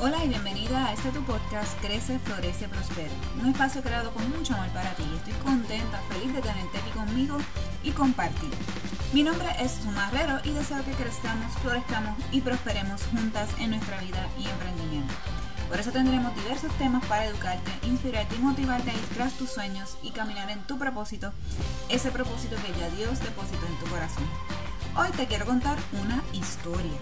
Hola 0.00 0.24
y 0.24 0.28
bienvenida 0.28 0.86
a 0.86 0.92
este 0.92 1.10
tu 1.10 1.20
podcast 1.24 1.76
Crece, 1.80 2.20
Florece, 2.20 2.68
Prospera. 2.68 3.10
Un 3.42 3.50
espacio 3.50 3.82
creado 3.82 4.12
con 4.12 4.30
mucho 4.30 4.54
amor 4.54 4.68
para 4.68 4.92
ti. 4.92 5.02
Estoy 5.16 5.32
contenta, 5.44 6.00
feliz 6.08 6.32
de 6.32 6.40
tenerte 6.40 6.78
aquí 6.78 6.90
conmigo 6.90 7.36
y 7.82 7.90
compartir. 7.90 8.50
Mi 9.12 9.24
nombre 9.24 9.48
es 9.58 9.72
Sumarrero 9.72 10.38
y 10.44 10.50
deseo 10.50 10.84
que 10.84 10.92
crezcamos, 10.92 11.52
florezcamos 11.62 12.16
y 12.30 12.40
prosperemos 12.42 13.02
juntas 13.10 13.50
en 13.58 13.70
nuestra 13.70 13.98
vida 13.98 14.24
y 14.38 14.46
emprendimiento. 14.46 15.12
Por 15.68 15.80
eso 15.80 15.90
tendremos 15.90 16.32
diversos 16.36 16.72
temas 16.78 17.04
para 17.06 17.26
educarte, 17.26 17.72
inspirarte 17.82 18.36
y 18.36 18.38
motivarte 18.38 18.92
a 18.92 18.94
ir 18.94 19.06
tras 19.16 19.32
tus 19.32 19.50
sueños 19.50 19.98
y 20.04 20.12
caminar 20.12 20.48
en 20.48 20.60
tu 20.60 20.78
propósito, 20.78 21.32
ese 21.88 22.12
propósito 22.12 22.54
que 22.54 22.78
ya 22.78 22.88
Dios 22.90 23.18
depositó 23.18 23.66
en 23.66 23.76
tu 23.80 23.86
corazón. 23.90 24.24
Hoy 24.96 25.08
te 25.16 25.26
quiero 25.26 25.44
contar 25.44 25.76
una 26.00 26.22
historia. 26.32 26.98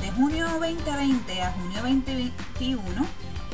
De 0.00 0.10
junio 0.12 0.48
2020 0.48 1.42
a 1.42 1.52
junio 1.52 1.82
2021 1.82 3.06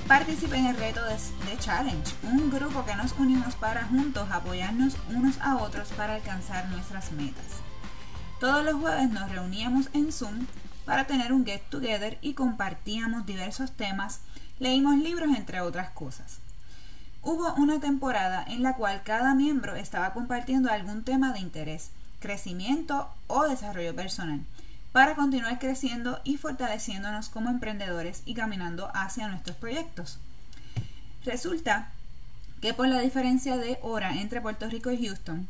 participé 0.07 0.59
en 0.59 0.67
el 0.67 0.77
reto 0.77 1.01
de, 1.05 1.59
Challenge, 1.59 2.15
un 2.23 2.51
grupo 2.51 2.85
que 2.85 2.95
nos 2.95 3.13
unimos 3.19 3.57
para 3.57 3.85
juntos 3.87 4.29
apoyarnos 4.31 4.97
unos 5.13 5.41
a 5.41 5.57
otros 5.57 5.89
para 5.89 6.15
alcanzar 6.15 6.69
nuestras 6.69 7.11
metas. 7.11 7.45
Todos 8.39 8.65
los 8.65 8.75
jueves 8.75 9.11
nos 9.11 9.29
reuníamos 9.29 9.89
en 9.93 10.13
Zoom 10.13 10.47
para 10.85 11.09
tener 11.09 11.33
un 11.33 11.45
get 11.45 11.63
together 11.69 12.17
y 12.21 12.35
compartíamos 12.35 13.27
diversos 13.27 13.73
temas, 13.73 14.21
leímos 14.61 14.99
libros 14.99 15.37
entre 15.37 15.61
otras 15.61 15.91
cosas. 15.91 16.39
Hubo 17.23 17.55
una 17.55 17.81
temporada 17.81 18.45
en 18.47 18.63
la 18.63 18.75
cual 18.77 19.03
cada 19.03 19.35
miembro 19.35 19.75
estaba 19.75 20.13
compartiendo 20.13 20.71
algún 20.71 21.03
tema 21.03 21.33
de 21.33 21.41
interés, 21.41 21.91
crecimiento 22.21 23.11
o 23.27 23.43
desarrollo 23.49 23.97
personal 23.97 24.43
para 24.97 25.15
continuar 25.15 25.59
creciendo 25.59 26.23
y 26.25 26.39
fortaleciéndonos 26.39 27.29
como 27.29 27.51
emprendedores 27.51 28.23
y 28.25 28.33
caminando 28.33 28.91
hacia 28.95 29.29
nuestros 29.29 29.55
proyectos. 29.59 30.19
Resulta 31.23 31.91
que 32.63 32.73
por 32.73 32.89
la 32.89 33.01
diferencia 33.01 33.59
de 33.59 33.79
hora 33.83 34.15
entre 34.15 34.41
Puerto 34.41 34.71
Rico 34.71 34.91
y 34.91 35.07
Houston, 35.07 35.49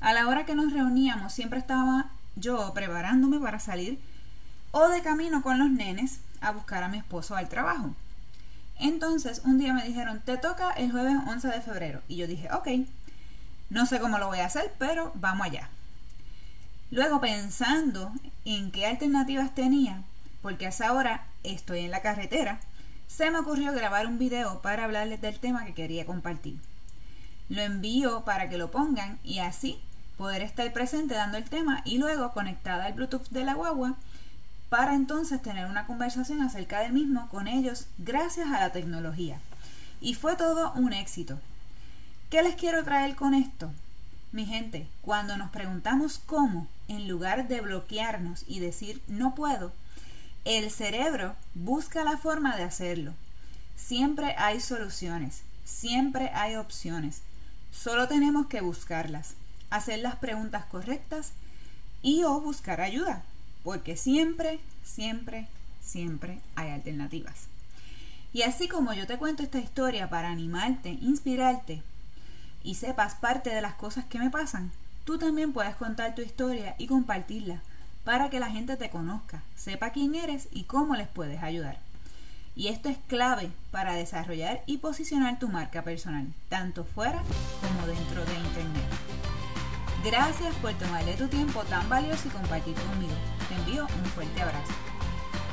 a 0.00 0.14
la 0.14 0.26
hora 0.26 0.46
que 0.46 0.54
nos 0.54 0.72
reuníamos 0.72 1.34
siempre 1.34 1.58
estaba 1.58 2.06
yo 2.36 2.72
preparándome 2.72 3.38
para 3.38 3.60
salir 3.60 4.00
o 4.70 4.88
de 4.88 5.02
camino 5.02 5.42
con 5.42 5.58
los 5.58 5.68
nenes 5.68 6.20
a 6.40 6.52
buscar 6.52 6.82
a 6.82 6.88
mi 6.88 6.96
esposo 6.96 7.36
al 7.36 7.50
trabajo. 7.50 7.94
Entonces 8.78 9.42
un 9.44 9.58
día 9.58 9.74
me 9.74 9.84
dijeron, 9.84 10.22
te 10.24 10.38
toca 10.38 10.70
el 10.70 10.90
jueves 10.90 11.16
11 11.26 11.48
de 11.48 11.60
febrero. 11.60 12.00
Y 12.08 12.16
yo 12.16 12.26
dije, 12.26 12.48
ok, 12.50 12.68
no 13.68 13.84
sé 13.84 14.00
cómo 14.00 14.16
lo 14.16 14.28
voy 14.28 14.38
a 14.38 14.46
hacer, 14.46 14.72
pero 14.78 15.12
vamos 15.16 15.48
allá. 15.48 15.68
Luego 16.90 17.20
pensando 17.20 18.10
en 18.54 18.70
qué 18.70 18.86
alternativas 18.86 19.54
tenía, 19.54 20.02
porque 20.40 20.66
a 20.66 20.68
esa 20.68 20.92
hora 20.92 21.26
estoy 21.42 21.80
en 21.80 21.90
la 21.90 22.02
carretera, 22.02 22.60
se 23.08 23.30
me 23.30 23.38
ocurrió 23.38 23.72
grabar 23.72 24.06
un 24.06 24.18
video 24.18 24.62
para 24.62 24.84
hablarles 24.84 25.20
del 25.20 25.38
tema 25.38 25.64
que 25.64 25.74
quería 25.74 26.06
compartir. 26.06 26.58
Lo 27.48 27.62
envío 27.62 28.24
para 28.24 28.48
que 28.48 28.58
lo 28.58 28.70
pongan 28.70 29.18
y 29.24 29.40
así 29.40 29.80
poder 30.16 30.42
estar 30.42 30.72
presente 30.72 31.14
dando 31.14 31.36
el 31.38 31.44
tema 31.44 31.82
y 31.84 31.98
luego 31.98 32.32
conectada 32.32 32.86
al 32.86 32.94
Bluetooth 32.94 33.28
de 33.30 33.44
la 33.44 33.54
guagua 33.54 33.96
para 34.68 34.94
entonces 34.94 35.42
tener 35.42 35.66
una 35.66 35.86
conversación 35.86 36.40
acerca 36.42 36.80
del 36.80 36.92
mismo 36.92 37.28
con 37.28 37.48
ellos 37.48 37.86
gracias 37.98 38.48
a 38.48 38.60
la 38.60 38.72
tecnología. 38.72 39.40
Y 40.00 40.14
fue 40.14 40.36
todo 40.36 40.72
un 40.74 40.92
éxito. 40.92 41.38
¿Qué 42.30 42.42
les 42.42 42.56
quiero 42.56 42.82
traer 42.84 43.14
con 43.14 43.34
esto? 43.34 43.70
Mi 44.36 44.44
gente, 44.44 44.86
cuando 45.00 45.38
nos 45.38 45.48
preguntamos 45.48 46.20
cómo, 46.26 46.68
en 46.88 47.08
lugar 47.08 47.48
de 47.48 47.62
bloquearnos 47.62 48.44
y 48.46 48.58
decir 48.58 49.00
no 49.08 49.34
puedo, 49.34 49.72
el 50.44 50.70
cerebro 50.70 51.34
busca 51.54 52.04
la 52.04 52.18
forma 52.18 52.54
de 52.54 52.64
hacerlo. 52.64 53.14
Siempre 53.76 54.34
hay 54.36 54.60
soluciones, 54.60 55.40
siempre 55.64 56.28
hay 56.34 56.56
opciones. 56.56 57.22
Solo 57.72 58.08
tenemos 58.08 58.46
que 58.48 58.60
buscarlas, 58.60 59.36
hacer 59.70 60.00
las 60.00 60.16
preguntas 60.16 60.66
correctas 60.66 61.32
y 62.02 62.24
o 62.24 62.38
buscar 62.38 62.82
ayuda, 62.82 63.22
porque 63.64 63.96
siempre, 63.96 64.60
siempre, 64.84 65.48
siempre 65.82 66.40
hay 66.56 66.72
alternativas. 66.72 67.46
Y 68.34 68.42
así 68.42 68.68
como 68.68 68.92
yo 68.92 69.06
te 69.06 69.16
cuento 69.16 69.42
esta 69.42 69.60
historia 69.60 70.10
para 70.10 70.28
animarte, 70.28 70.90
inspirarte, 70.90 71.82
y 72.66 72.74
sepas 72.74 73.14
parte 73.14 73.50
de 73.50 73.62
las 73.62 73.74
cosas 73.74 74.04
que 74.06 74.18
me 74.18 74.28
pasan, 74.28 74.72
tú 75.04 75.18
también 75.18 75.52
puedes 75.52 75.76
contar 75.76 76.16
tu 76.16 76.20
historia 76.20 76.74
y 76.78 76.88
compartirla 76.88 77.62
para 78.04 78.28
que 78.28 78.40
la 78.40 78.50
gente 78.50 78.76
te 78.76 78.90
conozca, 78.90 79.42
sepa 79.54 79.90
quién 79.90 80.16
eres 80.16 80.48
y 80.50 80.64
cómo 80.64 80.96
les 80.96 81.06
puedes 81.06 81.44
ayudar. 81.44 81.78
Y 82.56 82.68
esto 82.68 82.88
es 82.88 82.98
clave 83.06 83.50
para 83.70 83.94
desarrollar 83.94 84.64
y 84.66 84.78
posicionar 84.78 85.38
tu 85.38 85.48
marca 85.48 85.82
personal, 85.82 86.26
tanto 86.48 86.84
fuera 86.84 87.22
como 87.60 87.86
dentro 87.86 88.24
de 88.24 88.34
Internet. 88.34 88.84
Gracias 90.04 90.54
por 90.56 90.72
tomarle 90.74 91.14
tu 91.14 91.28
tiempo 91.28 91.62
tan 91.64 91.88
valioso 91.88 92.26
y 92.26 92.30
compartir 92.32 92.74
conmigo. 92.74 93.14
Te 93.48 93.54
envío 93.54 93.84
un 93.84 94.04
fuerte 94.06 94.42
abrazo. 94.42 94.72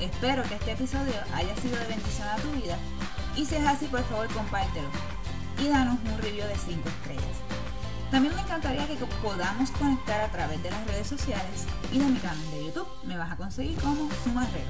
Espero 0.02 0.42
que 0.44 0.56
este 0.56 0.72
episodio 0.72 1.14
haya 1.36 1.56
sido 1.58 1.78
de 1.78 1.88
bendición 1.88 2.28
a 2.28 2.38
tu 2.38 2.52
vida 2.54 2.78
y 3.36 3.46
si 3.46 3.56
es 3.56 3.66
así, 3.68 3.86
por 3.86 4.04
favor, 4.06 4.28
compártelo 4.34 4.90
y 5.60 5.68
danos 5.68 5.98
un 6.06 6.18
review 6.22 6.48
de 6.48 6.56
5 6.56 6.90
estrellas. 6.90 7.38
También 8.12 8.36
me 8.36 8.42
encantaría 8.42 8.86
que 8.88 8.96
podamos 9.24 9.72
conectar 9.72 10.22
a 10.22 10.32
través 10.32 10.62
de 10.62 10.70
las 10.70 10.86
redes 10.86 11.08
sociales 11.08 11.66
y 11.92 11.98
de 11.98 12.06
mi 12.06 12.20
canal 12.20 12.52
de 12.52 12.66
YouTube. 12.66 12.88
Me 13.06 13.18
vas 13.18 13.32
a 13.32 13.38
conseguir 13.38 13.76
como 13.80 14.08
Sumarrero. 14.24 14.70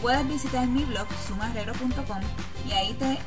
Puedes 0.00 0.26
visitar 0.26 0.66
mi 0.66 0.84
blog 0.84 1.06
sumarrero.com 1.28 2.20
y 2.66 2.72
ahí 2.72 2.94
te 2.94 3.18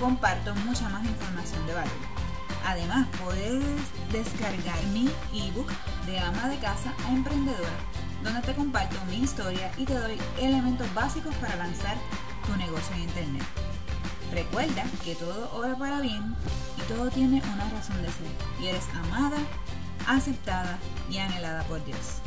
comparto 0.00 0.54
mucha 0.66 0.88
más 0.88 1.04
información 1.04 1.64
de 1.66 1.74
valor. 1.74 1.92
Además, 2.66 3.06
puedes 3.24 3.64
descargar 4.10 4.82
mi 4.92 5.08
ebook 5.32 5.70
de 6.06 6.18
ama 6.18 6.48
de 6.48 6.58
casa 6.58 6.92
a 7.06 7.12
emprendedora, 7.12 7.70
donde 8.22 8.40
te 8.42 8.54
comparto 8.54 8.96
mi 9.10 9.18
historia 9.18 9.70
y 9.76 9.84
te 9.84 9.94
doy 9.94 10.18
elementos 10.40 10.92
básicos 10.94 11.34
para 11.36 11.56
lanzar 11.56 11.96
tu 12.46 12.56
negocio 12.56 12.94
en 12.96 13.02
internet. 13.02 13.71
Recuerda 14.32 14.84
que 15.04 15.14
todo 15.14 15.50
obra 15.54 15.76
para 15.76 16.00
bien 16.00 16.34
y 16.78 16.92
todo 16.92 17.10
tiene 17.10 17.42
una 17.54 17.68
razón 17.68 18.00
de 18.02 18.08
ser. 18.08 18.62
Y 18.62 18.66
eres 18.68 18.88
amada, 18.94 19.36
aceptada 20.06 20.78
y 21.10 21.18
anhelada 21.18 21.62
por 21.64 21.84
Dios. 21.84 22.22